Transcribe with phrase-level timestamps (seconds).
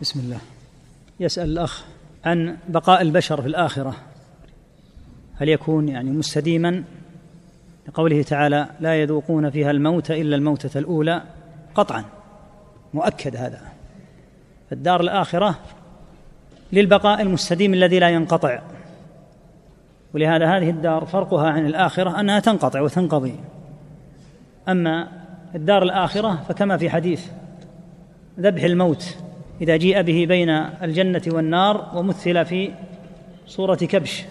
[0.00, 0.38] بسم الله.
[1.20, 1.84] يسأل الأخ
[2.24, 3.96] عن بقاء البشر في الآخرة.
[5.36, 6.84] هل يكون يعني مستديما؟
[7.88, 11.22] لقوله تعالى لا يذوقون فيها الموت إلا الموتة الأولى.
[11.74, 12.04] قطعا
[12.94, 13.60] مؤكد هذا.
[14.72, 15.58] الدار الآخرة
[16.72, 18.62] للبقاء المستديم الذي لا ينقطع.
[20.14, 23.34] ولهذا هذه الدار فرقها عن الآخرة أنها تنقطع وتنقضي.
[24.68, 25.08] أما
[25.54, 27.26] الدار الآخرة فكما في حديث
[28.40, 29.16] ذبح الموت
[29.60, 30.50] إذا جيء به بين
[30.82, 32.70] الجنة والنار ومثل في
[33.46, 34.24] صورة كبش.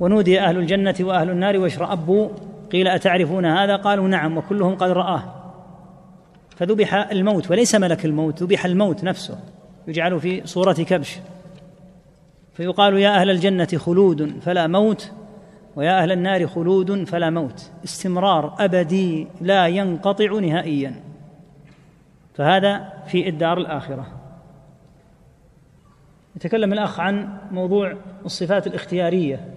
[0.00, 2.28] ونودي أهل الجنة وأهل النار واشرأبوا
[2.72, 5.22] قيل أتعرفون هذا؟ قالوا نعم وكلهم قد رآه.
[6.56, 9.38] فذبح الموت وليس ملك الموت ذبح الموت نفسه
[9.88, 11.18] يجعل في صورة كبش.
[12.52, 15.12] فيقال يا أهل الجنة خلود فلا موت
[15.76, 17.70] ويا أهل النار خلود فلا موت.
[17.84, 21.07] استمرار أبدي لا ينقطع نهائيا.
[22.38, 24.06] فهذا في الدار الآخرة.
[26.36, 29.54] يتكلم الأخ عن موضوع الصفات الاختيارية.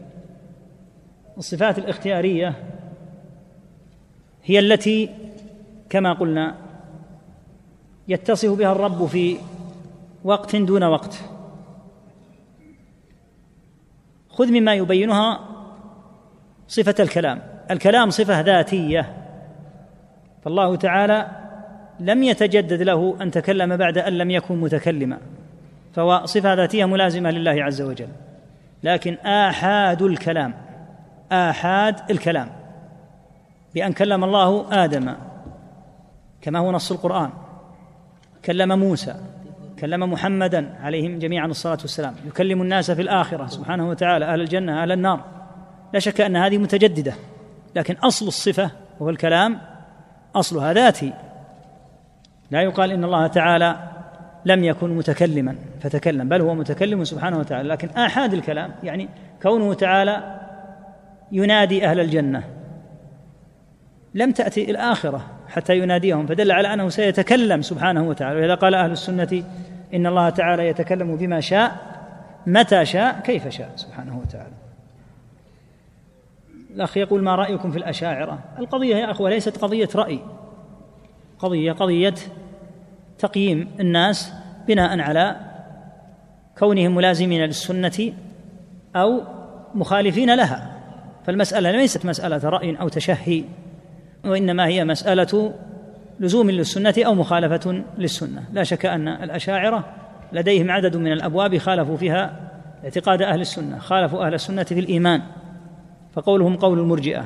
[1.37, 2.53] الصفات الاختيارية
[4.43, 5.09] هي التي
[5.89, 6.55] كما قلنا
[8.07, 9.37] يتصف بها الرب في
[10.23, 11.23] وقت دون وقت.
[14.29, 15.39] خذ مما يبينها
[16.67, 17.41] صفة الكلام.
[17.71, 19.27] الكلام صفة ذاتية.
[20.43, 21.40] فالله تعالى
[22.01, 25.17] لم يتجدد له أن تكلم بعد أن لم يكن متكلما.
[25.93, 28.07] فهو صفة ذاتية ملازمة لله عز وجل.
[28.83, 30.53] لكن آحاد الكلام
[31.31, 32.49] آحاد الكلام.
[33.73, 35.13] بأن كلم الله آدم
[36.41, 37.29] كما هو نص القرآن.
[38.45, 39.15] كلم موسى
[39.79, 42.15] كلم محمدا عليهم جميعا الصلاة والسلام.
[42.27, 45.25] يكلم الناس في الآخرة سبحانه وتعالى أهل الجنة أهل النار.
[45.93, 47.13] لا شك أن هذه متجددة
[47.75, 49.61] لكن أصل الصفة وهو الكلام
[50.35, 51.13] أصلها ذاتي.
[52.51, 53.75] لا يقال إن الله تعالى
[54.45, 59.09] لم يكن متكلما فتكلم بل هو متكلم سبحانه وتعالى لكن آحاد الكلام يعني
[59.41, 60.39] كونه تعالى
[61.31, 62.43] ينادي أهل الجنة.
[64.13, 68.39] لم تأتي الآخرة حتى يناديهم فدل على أنه سيتكلم سبحانه وتعالى.
[68.39, 69.43] وإذا قال أهل السنة
[69.93, 71.75] إن الله تعالى يتكلم بما شاء
[72.47, 74.53] متى شاء كيف شاء سبحانه وتعالى.
[76.75, 80.19] الأخ يقول ما رأيكم في الأشاعرة؟ القضية يا أخوة ليست قضية رأي.
[81.41, 82.13] قضية قضية
[83.19, 84.33] تقييم الناس
[84.67, 85.35] بناء على
[86.57, 88.13] كونهم ملازمين للسنة
[88.95, 89.21] أو
[89.75, 90.71] مخالفين لها.
[91.25, 93.43] فالمسألة ليست مسألة رأي أو تشهي
[94.25, 95.53] وإنما هي مسألة
[96.19, 98.43] لزوم للسنة أو مخالفة للسنة.
[98.53, 99.85] لا شك أن الأشاعرة
[100.33, 102.51] لديهم عدد من الأبواب خالفوا فيها
[102.83, 105.21] اعتقاد أهل السنة خالفوا أهل السنة في الإيمان
[106.13, 107.25] فقولهم قول المرجئة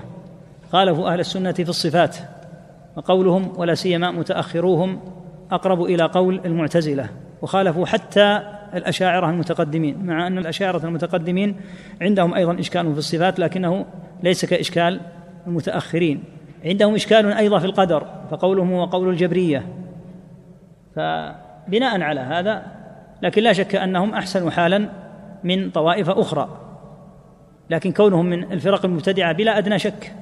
[0.72, 2.18] خالفوا أهل السنة في الصفات.
[2.96, 5.00] وقولهم ولا سيما متأخروهم
[5.52, 7.10] أقرب إلى قول المعتزلة
[7.42, 8.42] وخالفوا حتى
[8.74, 11.56] الأشاعرة المتقدمين مع أن الأشاعرة المتقدمين
[12.02, 13.86] عندهم أيضا إشكال في الصفات لكنه
[14.24, 15.02] ليس كإشكال
[15.48, 16.24] المتأخرين.
[16.66, 19.66] عندهم إشكال أيضا في القدر فقولهم هو قول الجبرية.
[20.96, 22.64] فبناء على هذا
[23.22, 24.90] لكن لا شك أنهم أحسن حالا
[25.44, 26.50] من طوائف أخرى
[27.70, 30.14] لكن كونهم من الفرق المبتدعة بلا أدنى شك.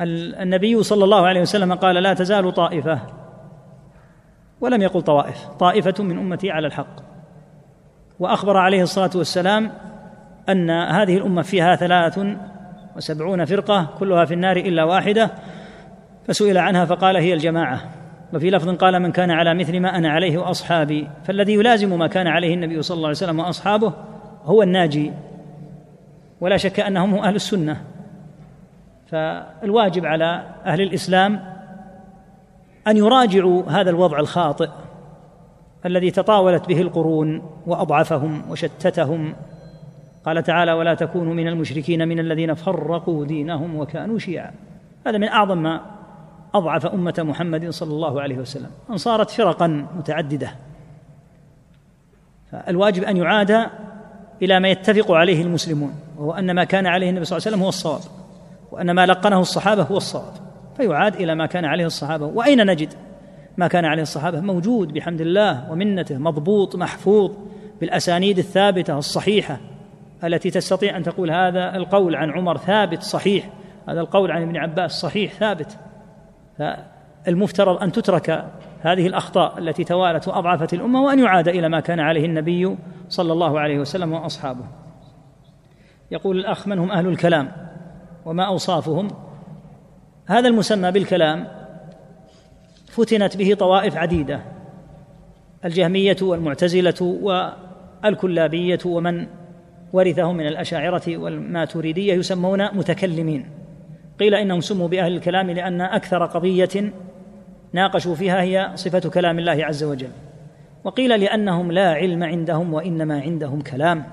[0.00, 3.00] النبي صلى الله عليه وسلم قال لا تزال طائفة
[4.60, 6.96] ولم يقل طوائف طائفة من أمتي على الحق.
[8.18, 9.70] وأخبر عليه الصلاة والسلام
[10.48, 12.20] أن هذه الأمة فيها ثلاث
[12.96, 15.30] وسبعون فرقة كلها في النار إلا واحدة
[16.26, 17.80] فسئل عنها فقال هي الجماعة.
[18.34, 22.26] وفي لفظ قال من كان على مثل ما أنا عليه وأصحابي فالذي يلازم ما كان
[22.26, 23.92] عليه النبي صلى الله عليه وسلم وأصحابه
[24.44, 25.12] هو الناجي.
[26.40, 27.95] ولا شك أنهم هم أهل السنة.
[29.06, 31.56] فالواجب على أهل الإسلام
[32.86, 34.68] أن يراجعوا هذا الوضع الخاطئ
[35.86, 39.34] الذي تطاولت به القرون وأضعفهم وشتتهم.
[40.24, 44.52] قال تعالى ولا تكونوا من المشركين من الذين فرقوا دينهم وكانوا شيعا.
[45.06, 45.80] هذا من أعظم ما
[46.54, 48.70] أضعف أمة محمد صلى الله عليه وسلم.
[48.90, 50.50] أن صارت فرقا متعددة.
[52.52, 53.66] فالواجب أن يعاد
[54.42, 57.62] إلى ما يتفق عليه المسلمون وهو أن ما كان عليه النبي صلى الله عليه وسلم
[57.62, 58.25] هو الصواب.
[58.72, 60.32] وأن ما لقنه الصحابة هو الصواب
[60.76, 62.26] فيعاد إلى ما كان عليه الصحابة.
[62.26, 62.94] وأين نجد
[63.56, 67.32] ما كان عليه الصحابة؟ موجود بحمد الله ومنته مضبوط محفوظ
[67.80, 69.60] بالأسانيد الثابتة الصحيحة
[70.24, 73.48] التي تستطيع أن تقول هذا القول عن عمر ثابت صحيح
[73.88, 75.78] هذا القول عن ابن عباس صحيح ثابت.
[76.58, 78.44] فالمفترض أن تترك
[78.80, 82.76] هذه الأخطاء التي توالت وأضعفت الأمة وأن يعاد إلى ما كان عليه النبي
[83.08, 84.64] صلى الله عليه وسلم وأصحابه.
[86.10, 87.65] يقول الأخ من هم أهل الكلام؟
[88.26, 89.08] وما أوصافهم.
[90.26, 91.46] هذا المسمى بالكلام
[92.88, 94.40] فتنت به طوائف عديدة
[95.64, 97.18] الجهمية والمعتزلة
[98.02, 99.26] والكلابية ومن
[99.92, 103.50] ورثهم من الأشاعرة والماتريدية يسمون متكلمين.
[104.20, 106.92] قيل إنهم سموا بأهل الكلام لأن أكثر قضية
[107.72, 110.10] ناقشوا فيها هي صفة كلام الله عز وجل.
[110.84, 114.04] وقيل لأنهم لا علم عندهم وإنما عندهم كلام.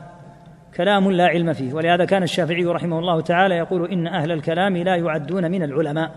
[0.75, 1.73] كلام لا علم فيه.
[1.73, 6.11] ولهذا كان الشافعي رحمه الله تعالى يقول إن أهل الكلام لا يعدون من العلماء.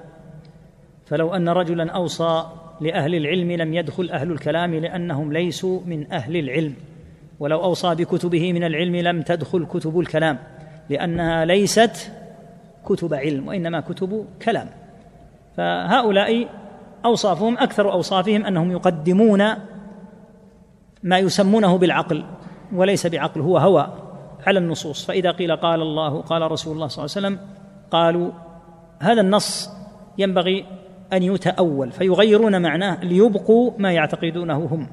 [1.06, 2.46] فلو أن رجلا أوصى
[2.80, 6.74] لأهل العلم لم يدخل أهل الكلام لأنهم ليسوا من أهل العلم.
[7.40, 10.38] ولو أوصى بكتبه من العلم لم تدخل كتب الكلام
[10.90, 12.12] لأنها ليست
[12.86, 14.68] كتب علم وإنما كتب كلام.
[15.56, 16.48] فهؤلاء
[17.04, 19.42] أوصافهم أكثر أوصافهم أنهم يقدمون
[21.02, 22.24] ما يسمونه بالعقل
[22.72, 24.05] وليس بعقل هو هوى
[24.46, 25.04] على النصوص.
[25.04, 27.48] فإذا قيل قال الله قال رسول الله صلى الله عليه وسلم
[27.90, 28.30] قالوا
[28.98, 29.70] هذا النص
[30.18, 30.64] ينبغي
[31.12, 34.88] أن يتأول فيغيرون معناه ليبقوا ما يعتقدونه هم.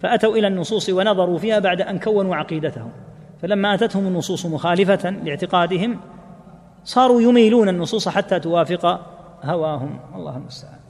[0.00, 2.90] فأتوا إلى النصوص ونظروا فيها بعد أن كونوا عقيدتهم.
[3.42, 5.98] فلما أتتهم النصوص مخالفة لاعتقادهم
[6.84, 9.00] صاروا يميلون النصوص حتى توافق
[9.44, 10.00] هواهم.
[10.14, 10.80] الله المستعان.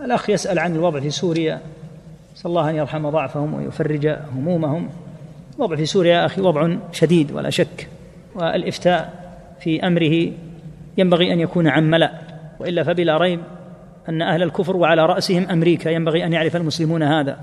[0.00, 1.60] الأخ يسأل عن الوضع في سوريا
[2.34, 4.88] نسال الله أن يرحم ضعفهم ويفرج همومهم.
[5.56, 7.88] الوضع في سوريا يا أخي وضع شديد ولا شك
[8.34, 9.22] والإفتاء
[9.60, 10.32] في أمره
[10.98, 12.12] ينبغي أن يكون عن ملأ
[12.60, 13.40] وإلا فبلا ريب
[14.08, 17.40] أن أهل الكفر وعلى رأسهم أمريكا ينبغي أن يعرف المسلمون هذا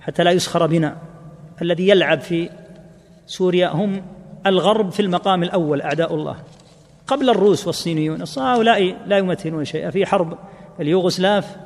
[0.00, 0.96] حتى لا يسخر بنا.
[1.62, 2.50] الذي يلعب في
[3.26, 4.02] سوريا هم
[4.46, 6.36] الغرب في المقام الأول أعداء الله.
[7.06, 9.90] قبل الروس والصينيون هؤلاء لا يمثلون شيئا.
[9.90, 10.38] في حرب
[10.80, 11.56] اليوغوسلاف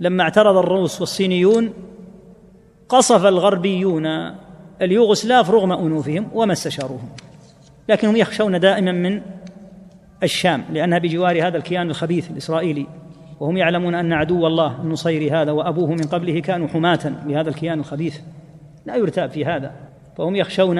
[0.00, 1.72] لما اعترض الروس والصينيون
[2.88, 4.06] قصف الغربيون
[4.82, 7.08] اليوغوسلاف رغم أنوفهم وما استشاروهم
[7.88, 9.20] لكنهم يخشون دائما من
[10.22, 12.86] الشام لأنها بجوار هذا الكيان الخبيث الإسرائيلي
[13.40, 18.18] وهم يعلمون أن عدو الله النصيري هذا وأبوه من قبله كانوا حماة لهذا الكيان الخبيث.
[18.86, 19.72] لا يرتاب في هذا
[20.16, 20.78] فهم يخشون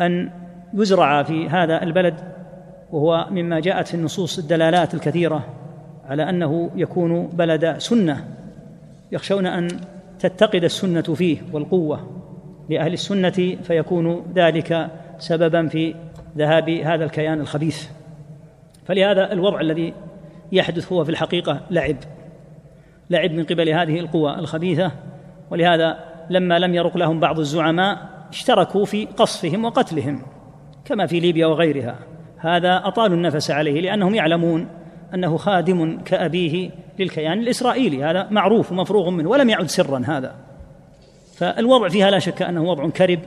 [0.00, 0.30] أن
[0.74, 2.14] يزرع في هذا البلد
[2.92, 5.44] وهو مما جاءت في النصوص الدلالات الكثيرة
[6.08, 8.24] على أنه يكون بلد سنة
[9.12, 9.68] يخشون أن
[10.18, 12.15] تتقد السنة فيه والقوة.
[12.68, 15.94] لأهل السنة فيكون ذلك سببا في
[16.36, 17.88] ذهاب هذا الكيان الخبيث.
[18.86, 19.94] فلهذا الوضع الذي
[20.52, 21.96] يحدث هو في الحقيقة لعب
[23.10, 24.92] لعب من قبل هذه القوى الخبيثة.
[25.50, 25.98] ولهذا
[26.30, 27.98] لما لم يرق لهم بعض الزعماء
[28.30, 30.22] اشتركوا في قصفهم وقتلهم
[30.84, 31.98] كما في ليبيا وغيرها.
[32.38, 34.68] هذا اطالوا النفس عليه لأنهم يعلمون
[35.14, 38.04] أنه خادم كأبيه للكيان الإسرائيلي.
[38.04, 40.45] هذا معروف ومفروغ منه ولم يعد سرا هذا.
[41.36, 43.20] فالوضع فيها لا شك أنه وضع كرب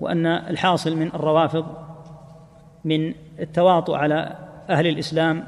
[0.00, 1.66] وأن الحاصل من الروافض
[2.84, 4.36] من التواطؤ على
[4.70, 5.44] أهل الإسلام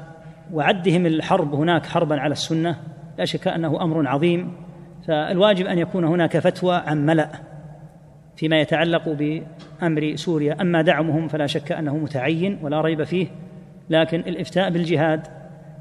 [0.53, 2.75] وعدهم الحرب هناك حربا على السنة
[3.17, 4.53] لا شك أنه أمر عظيم.
[5.07, 7.29] فالواجب أن يكون هناك فتوى عن ملأ
[8.35, 10.61] فيما يتعلق بأمر سوريا.
[10.61, 13.27] أما دعمهم فلا شك أنه متعين ولا ريب فيه.
[13.89, 15.27] لكن الإفتاء بالجهاد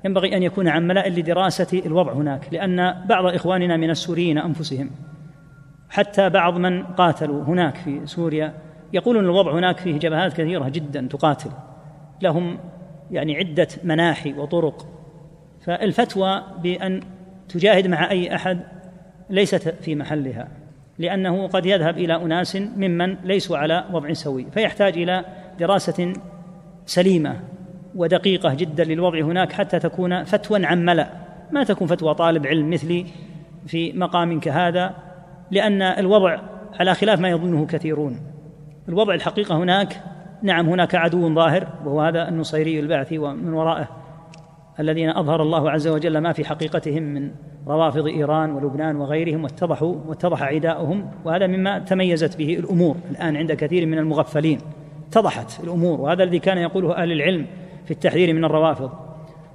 [0.05, 4.91] ينبغي أن يكون عن ملأ لدراسة الوضع هناك لأن بعض إخواننا من السوريين أنفسهم
[5.91, 8.53] حتى بعض من قاتلوا هناك في سوريا.
[8.93, 11.51] يقولون الوضع هناك فيه جبهات كثيرة جدا تقاتل.
[12.23, 12.59] لهم
[13.11, 14.87] يعني عدة مناحي وطرق.
[15.61, 17.01] فالفتوى بأن
[17.49, 18.61] تجاهد مع أي أحد
[19.31, 20.49] ليست في محلها
[20.99, 25.25] لأنه قد يذهب إلى أناس ممن ليسوا على وضع سوي فيحتاج إلى
[25.59, 26.13] دراسة
[26.87, 27.41] سليمة
[27.95, 31.11] ودقيقة جدا للوضع هناك حتى تكون فتوى عن ملأ.
[31.53, 33.07] ما تكون فتوى طالب علم مثلي
[33.67, 34.95] في مقام كهذا
[35.51, 36.41] لأن الوضع
[36.81, 38.21] على خلاف ما يظنه كثيرون.
[38.89, 40.03] الوضع الحقيقة هناك
[40.43, 43.89] نعم هناك عدو ظاهر وهو هذا النصيري البعثي ومن ورائه
[44.81, 47.31] الذين أظهر الله عز وجل ما في حقيقتهم من
[47.67, 53.87] روافض إيران ولبنان وغيرهم واتضحوا واتضح عداؤهم وهذا مما تميزت به الأمور الآن عند كثير
[53.87, 54.59] من المغفلين.
[55.09, 57.47] اتضحت الأمور وهذا الذي كان يقوله أهل العلم
[57.85, 58.91] في التحذير من الروافض.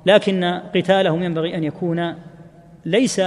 [0.05, 0.43] لكن
[0.75, 2.15] قتالهم ينبغي أن يكون
[2.85, 3.21] ليس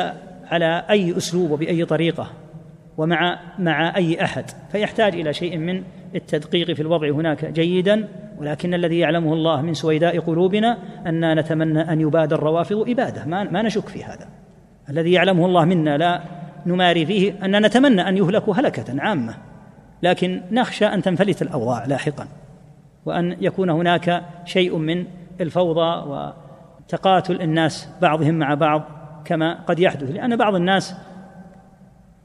[0.51, 2.27] على أي أسلوب وبأي طريقة.
[2.99, 5.83] ومع مع أي أحد فيحتاج إلى شيء من
[6.15, 12.01] التدقيق في الوضع هناك جيدا ولكن الذي يعلمه الله من سويداء قلوبنا أننا نتمنى أن
[12.01, 14.29] يباد الروافض إبادة ما, ما نشك في هذا.
[14.91, 16.23] الذي يعلمه الله منا لا
[16.67, 19.35] نماري فيه أن نتمنى أن يهلكوا هلكة عامة
[20.03, 22.27] لكن نخشى أن تنفلت الأوضاع لاحقا
[23.07, 25.05] وأن يكون هناك شيء من
[25.41, 28.83] الفوضى وتقاتل الناس بعضهم مع بعض
[29.25, 30.95] كما قد يحدث لأن بعض الناس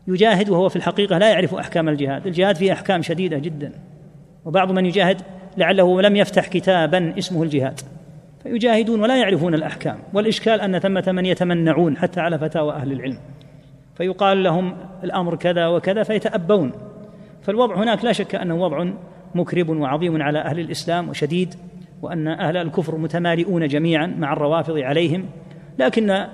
[0.07, 2.27] يجاهد وهو في الحقيقة لا يعرف أحكام الجهاد.
[2.27, 3.71] الجهاد فيه أحكام شديدة جدا.
[4.45, 5.21] وبعض من يجاهد
[5.57, 7.79] لعله لم يفتح كتابا اسمه الجهاد.
[8.43, 9.97] فيجاهدون ولا يعرفون الأحكام.
[10.13, 13.17] والإشكال أن ثمة من يتمنعون حتى على فتاوى أهل العلم.
[13.95, 16.71] فيقال لهم الأمر كذا وكذا فيتأبون.
[17.41, 18.85] فالوضع هناك لا شك أنه وضع
[19.35, 21.55] مكرب وعظيم على أهل الإسلام وشديد
[22.01, 25.25] وأن أهل الكفر متمالئون جميعا مع الروافض عليهم.
[25.79, 26.25] لكن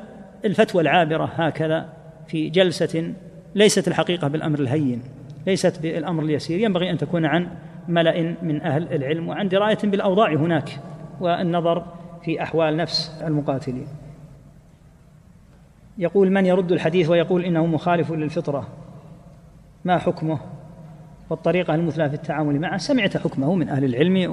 [0.45, 1.89] الفتوى العابرة هكذا
[2.27, 3.13] في جلسة
[3.55, 5.01] ليست الحقيقة بالأمر الهين
[5.47, 6.59] ليست بالأمر اليسير.
[6.59, 7.47] ينبغي أن تكون عن
[7.87, 10.79] ملأ من أهل العلم وعن دراية بالأوضاع هناك
[11.19, 11.85] والنظر
[12.23, 13.87] في أحوال نفس المقاتلين.
[15.97, 18.67] يقول من يرد الحديث ويقول إنه مخالف للفطرة؟
[19.85, 20.39] ما حكمه؟
[21.29, 24.31] والطريقة المثلى في التعامل معه؟ سمعت حكمه من أهل العلم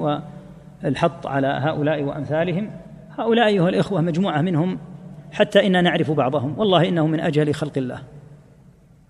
[0.83, 2.69] والحط على هؤلاء وأمثالهم.
[3.17, 4.79] هؤلاء أيها الإخوة مجموعة منهم
[5.31, 6.59] حتى أنا نعرف بعضهم.
[6.59, 8.01] والله انهم من اجهل خلق الله.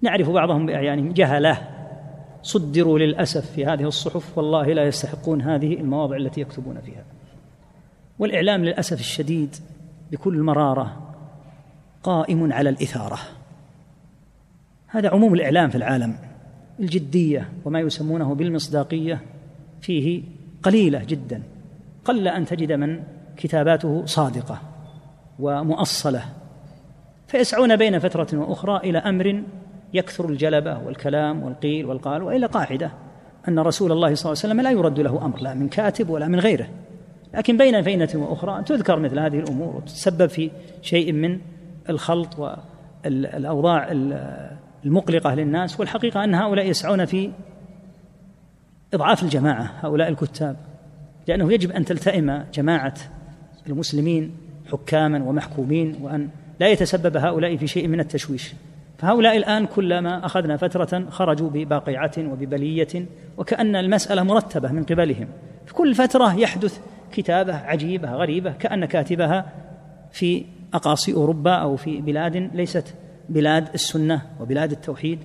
[0.01, 1.11] نعرف بعضهم بأعيانهم.
[1.11, 1.67] جهلة.
[2.41, 4.37] صدروا للأسف في هذه الصحف.
[4.37, 7.03] والله لا يستحقون هذه المواضع التي يكتبون فيها.
[8.19, 9.55] والإعلام للأسف الشديد
[10.11, 11.13] بكل مرارة
[12.03, 13.19] قائم على الإثارة.
[14.87, 16.15] هذا عموم الإعلام في العالم.
[16.79, 19.21] الجدية وما يسمونه بالمصداقية
[19.81, 20.23] فيه
[20.63, 21.43] قليلة جدا.
[22.05, 23.03] قل أن تجد من
[23.37, 24.61] كتاباته صادقة
[25.39, 26.23] ومؤصلة.
[27.27, 29.43] فيسعون بين فترة وأخرى إلى أمر
[29.93, 32.91] يكثر الجلبة والكلام والقيل والقال والى قاعدة
[33.47, 36.27] أن رسول الله صلى الله عليه وسلم لا يرد له أمر لا من كاتب ولا
[36.27, 36.67] من غيره.
[37.33, 40.51] لكن بين فينة وأخرى تذكر مثل هذه الأمور وتتسبب في
[40.81, 41.39] شيء من
[41.89, 42.39] الخلط
[43.05, 43.87] والأوضاع
[44.85, 47.31] المقلقة للناس والحقيقة أن هؤلاء يسعون في
[48.93, 50.55] إضعاف الجماعة هؤلاء الكتاب
[51.27, 52.93] لأنه يجب أن تلتئم جماعة
[53.67, 54.37] المسلمين
[54.71, 56.29] حكاما ومحكومين وأن
[56.59, 58.53] لا يتسبب هؤلاء في شيء من التشويش.
[58.97, 63.05] فهؤلاء الآن كلما أخذنا فترة خرجوا بباقعه وببلية
[63.37, 65.27] وكأن المسألة مرتبة من قبلهم.
[65.65, 66.79] في كل فترة يحدث
[67.11, 69.45] كتابة عجيبة غريبة كأن كاتبها
[70.11, 72.95] في أقاصي أوروبا أو في بلاد ليست
[73.29, 75.19] بلاد السنة وبلاد التوحيد.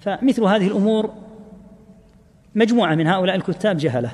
[0.00, 1.10] فمثل هذه الأمور
[2.54, 4.10] مجموعة من هؤلاء الكتاب جهلة.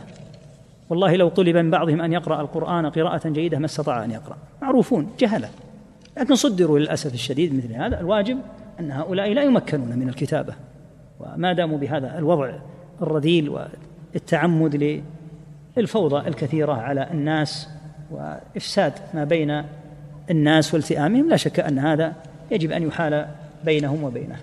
[0.90, 4.37] والله لو طلب من بعضهم أن يقرأ القرآن قراءة جيدة ما استطاع أن يقرأ.
[4.62, 5.49] معروفون جهلة.
[6.19, 8.00] لكن صدروا للأسف الشديد مثل هذا.
[8.00, 8.38] الواجب
[8.81, 10.55] أن هؤلاء لا يمكنون من الكتابة
[11.21, 12.52] وما داموا بهذا الوضع
[13.02, 13.49] الرذيل
[14.14, 15.02] والتعمد
[15.76, 17.69] للفوضى الكثيرة على الناس
[18.11, 19.64] وإفساد ما بين
[20.31, 22.12] الناس والتئامهم لا شك أن هذا
[22.50, 23.26] يجب أن يحال
[23.64, 24.37] بينهم وبينه.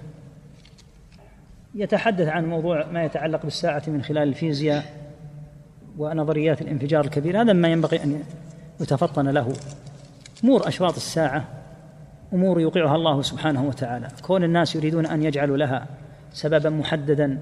[1.75, 4.83] يتحدث عن موضوع ما يتعلق بالساعة من خلال الفيزياء
[5.97, 8.23] ونظريات الانفجار الكبير هذا ما ينبغي أن
[8.79, 9.53] يتفطن له.
[10.43, 11.58] امور أشراط الساعة
[12.33, 14.07] أمور يوقعها الله سبحانه وتعالى.
[14.21, 15.87] كون الناس يريدون أن يجعلوا لها
[16.33, 17.39] سببا محددا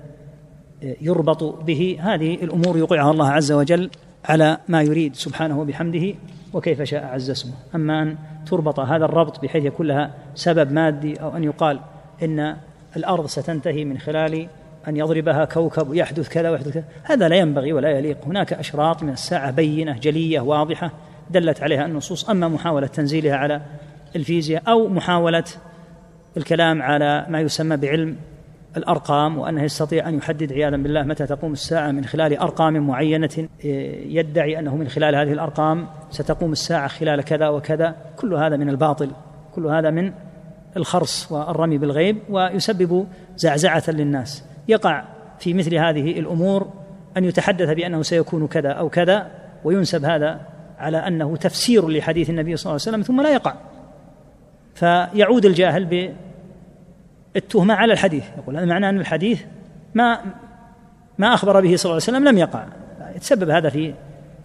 [0.81, 3.89] يربط به هذه الأمور يوقعها الله عز وجل
[4.25, 6.13] على ما يريد سبحانه وبحمده
[6.53, 7.53] وكيف شاء عز اسمه.
[7.75, 8.15] أما أن
[8.45, 11.79] تربط هذا الربط بحيث يكون لها سبب مادي أو أن يقال
[12.23, 12.55] إن
[12.95, 14.47] الأرض ستنتهي من خلال
[14.87, 18.17] أن يضربها كوكب ويحدث كذا ويحدث كذا هذا لا ينبغي ولا يليق.
[18.25, 20.91] هناك أشراط من الساعة بينة جلية واضحة
[21.29, 22.29] دلت عليها النصوص.
[22.29, 23.61] أما محاولة تنزيلها على
[24.15, 25.43] الفيزياء أو محاولة
[26.37, 28.15] الكلام على ما يسمى بعلم
[28.77, 33.47] الأرقام وأنه يستطيع أن يحدد عياذا بالله متى تقوم الساعة من خلال أرقام معينة
[34.05, 37.95] يدعي أنه من خلال هذه الأرقام ستقوم الساعة خلال كذا وكذا.
[38.17, 39.11] كل هذا من الباطل
[39.55, 40.11] كل هذا من
[40.77, 44.43] الخرص والرمي بالغيب ويسبب زعزعة للناس.
[44.67, 45.03] يقع
[45.39, 46.67] في مثل هذه الأمور
[47.17, 49.27] أن يتحدث بأنه سيكون كذا أو كذا
[49.63, 50.41] وينسب هذا
[50.79, 53.55] على أنه تفسير لحديث النبي صلى الله عليه وسلم ثم لا يقع.
[54.77, 56.11] فيعود الجاهل
[57.33, 58.23] بالتهمة على الحديث.
[58.37, 59.41] يقول هذا معناه أن الحديث
[59.95, 60.19] ما
[61.17, 62.65] ما أخبر به صلى الله عليه وسلم لم يقع.
[63.15, 63.93] يتسبب هذا في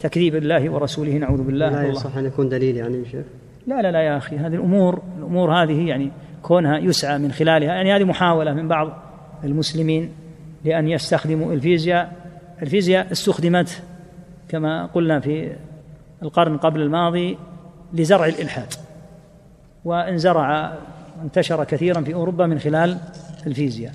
[0.00, 1.12] تكذيب الله ورسوله.
[1.12, 1.70] نعوذ بالله.
[1.70, 3.24] لا يصح أن يكون دليل يعني شيخ.
[3.66, 4.36] لا لا لا يا أخي.
[4.36, 6.10] هذه الأمور الأمور هذه يعني
[6.42, 7.74] كونها يسعى من خلالها.
[7.74, 9.02] يعني هذه محاولة من بعض
[9.44, 10.10] المسلمين
[10.64, 12.12] لأن يستخدموا الفيزياء.
[12.62, 13.82] الفيزياء استخدمت
[14.48, 15.52] كما قلنا في
[16.22, 17.38] القرن قبل الماضي
[17.92, 18.74] لزرع الإلحاد.
[19.84, 20.72] وانزرع
[21.22, 22.98] انتشر كثيرا في أوروبا من خلال
[23.46, 23.92] الفيزياء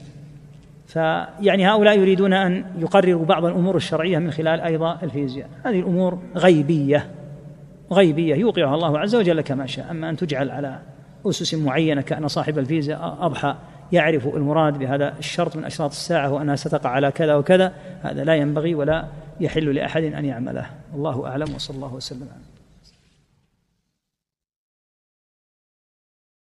[0.88, 7.08] فيعني هؤلاء يريدون أن يقرروا بعض الأمور الشرعية من خلال أيضا الفيزياء هذه الأمور غيبية
[7.92, 9.92] غيبية يوقعها الله عز وجل كما شاء.
[9.92, 10.80] أما أن تجعل على
[11.26, 13.56] أسس معينة كأن صاحب الفيزياء أضحى
[13.92, 18.76] يعرف المراد بهذا الشرط من أشراط الساعة وأنها ستقع على كذا وكذا هذا لا ينبغي
[18.76, 19.06] ولا
[19.40, 20.66] يحل لأحد أن يعمله.
[20.96, 22.28] الله أعلم وصلى الله وسلم.
[22.34, 22.57] عليه